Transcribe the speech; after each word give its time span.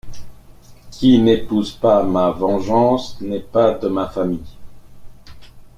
Qui 0.89 1.19
n’épouse 1.21 1.73
pas 1.73 2.01
ma 2.01 2.31
vengeance, 2.31 3.21
n’est 3.21 3.37
pas 3.39 3.75
de 3.77 3.87
ma 3.87 4.07
famille. 4.07 4.57